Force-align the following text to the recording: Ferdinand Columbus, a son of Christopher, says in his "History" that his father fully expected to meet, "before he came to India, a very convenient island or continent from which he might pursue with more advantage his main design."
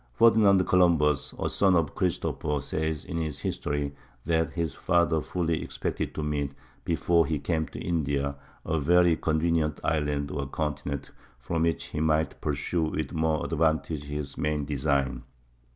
Ferdinand 0.15 0.65
Columbus, 0.65 1.35
a 1.37 1.47
son 1.47 1.75
of 1.75 1.93
Christopher, 1.93 2.59
says 2.59 3.05
in 3.05 3.17
his 3.17 3.37
"History" 3.41 3.93
that 4.25 4.51
his 4.53 4.73
father 4.73 5.21
fully 5.21 5.61
expected 5.61 6.15
to 6.15 6.23
meet, 6.23 6.55
"before 6.83 7.27
he 7.27 7.37
came 7.37 7.67
to 7.67 7.79
India, 7.79 8.35
a 8.65 8.79
very 8.79 9.15
convenient 9.15 9.79
island 9.83 10.31
or 10.31 10.47
continent 10.47 11.11
from 11.37 11.61
which 11.61 11.83
he 11.83 11.99
might 11.99 12.41
pursue 12.41 12.85
with 12.85 13.13
more 13.13 13.45
advantage 13.45 14.05
his 14.05 14.39
main 14.39 14.65
design." 14.65 15.21